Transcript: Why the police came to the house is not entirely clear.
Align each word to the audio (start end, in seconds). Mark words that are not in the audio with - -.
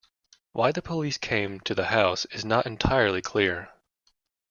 Why 0.53 0.71
the 0.71 0.81
police 0.81 1.19
came 1.19 1.59
to 1.59 1.75
the 1.75 1.85
house 1.85 2.25
is 2.31 2.43
not 2.43 2.65
entirely 2.65 3.21
clear. 3.21 3.69